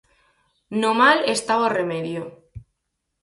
No 0.81 0.89
mal 1.01 1.17
estaba 1.35 1.69
o 1.69 1.73
remedio. 1.79 2.23